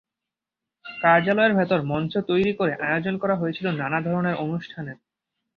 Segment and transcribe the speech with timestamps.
[0.85, 4.97] কার্যালয়ের ভেতরে মঞ্চ তৈরি করে আয়োজন করা হয়েছিল নানা ধরনের অনুষ্ঠানের।